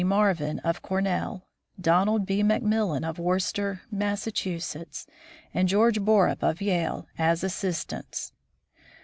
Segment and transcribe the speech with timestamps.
[0.03, 1.45] Marvin of Cor nell,
[1.79, 2.41] Donald B.
[2.41, 4.25] McMillan of Worcester, Mass.,
[5.53, 8.33] and George Borup of Yale, as assistants.